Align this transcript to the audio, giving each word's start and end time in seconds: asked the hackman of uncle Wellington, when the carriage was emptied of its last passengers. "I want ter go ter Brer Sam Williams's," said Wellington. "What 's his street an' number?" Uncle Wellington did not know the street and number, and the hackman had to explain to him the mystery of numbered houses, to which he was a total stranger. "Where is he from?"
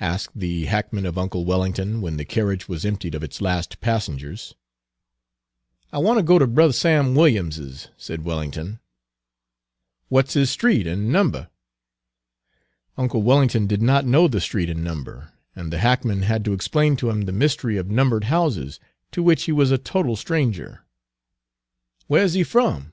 asked 0.00 0.38
the 0.38 0.66
hackman 0.66 1.06
of 1.06 1.16
uncle 1.16 1.46
Wellington, 1.46 2.02
when 2.02 2.18
the 2.18 2.26
carriage 2.26 2.68
was 2.68 2.84
emptied 2.84 3.14
of 3.14 3.22
its 3.22 3.40
last 3.40 3.80
passengers. 3.80 4.54
"I 5.90 5.96
want 5.96 6.18
ter 6.18 6.22
go 6.24 6.38
ter 6.38 6.44
Brer 6.44 6.72
Sam 6.72 7.14
Williams's," 7.14 7.88
said 7.96 8.22
Wellington. 8.22 8.80
"What 10.10 10.28
's 10.28 10.34
his 10.34 10.50
street 10.50 10.86
an' 10.86 11.10
number?" 11.10 11.48
Uncle 12.98 13.22
Wellington 13.22 13.66
did 13.66 13.80
not 13.80 14.04
know 14.04 14.28
the 14.28 14.42
street 14.42 14.68
and 14.68 14.84
number, 14.84 15.32
and 15.56 15.72
the 15.72 15.78
hackman 15.78 16.20
had 16.20 16.44
to 16.44 16.52
explain 16.52 16.94
to 16.96 17.08
him 17.08 17.22
the 17.22 17.32
mystery 17.32 17.78
of 17.78 17.88
numbered 17.88 18.24
houses, 18.24 18.78
to 19.12 19.22
which 19.22 19.44
he 19.44 19.52
was 19.52 19.70
a 19.70 19.78
total 19.78 20.16
stranger. 20.16 20.84
"Where 22.08 22.24
is 22.24 22.34
he 22.34 22.44
from?" 22.44 22.92